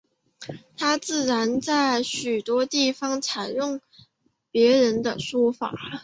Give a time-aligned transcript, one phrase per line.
[0.75, 3.79] 他自然在很多地方要采用
[4.49, 5.75] 别人的说法。